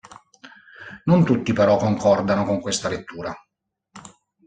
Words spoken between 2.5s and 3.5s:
questa lettura.